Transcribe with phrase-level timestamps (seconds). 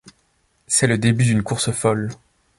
[0.65, 2.09] C'est le début d'une course folle.